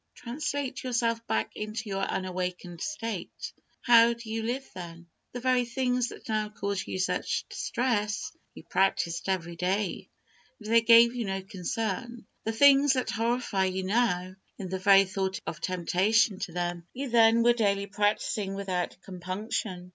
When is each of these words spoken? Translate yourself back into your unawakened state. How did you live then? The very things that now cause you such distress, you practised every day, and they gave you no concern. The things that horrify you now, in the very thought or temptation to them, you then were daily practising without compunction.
Translate 0.15 0.83
yourself 0.83 1.27
back 1.27 1.51
into 1.55 1.87
your 1.87 2.01
unawakened 2.11 2.81
state. 2.81 3.53
How 3.81 4.13
did 4.13 4.25
you 4.25 4.41
live 4.41 4.67
then? 4.73 5.05
The 5.31 5.39
very 5.41 5.63
things 5.63 6.07
that 6.07 6.27
now 6.27 6.49
cause 6.49 6.87
you 6.87 6.97
such 6.97 7.47
distress, 7.49 8.35
you 8.55 8.63
practised 8.63 9.29
every 9.29 9.55
day, 9.55 10.09
and 10.59 10.73
they 10.73 10.81
gave 10.81 11.13
you 11.13 11.25
no 11.25 11.43
concern. 11.43 12.25
The 12.45 12.51
things 12.51 12.93
that 12.93 13.11
horrify 13.11 13.65
you 13.65 13.83
now, 13.83 14.35
in 14.57 14.69
the 14.69 14.79
very 14.79 15.05
thought 15.05 15.39
or 15.45 15.53
temptation 15.53 16.39
to 16.39 16.51
them, 16.51 16.87
you 16.93 17.09
then 17.09 17.43
were 17.43 17.53
daily 17.53 17.85
practising 17.85 18.55
without 18.55 18.97
compunction. 19.03 19.89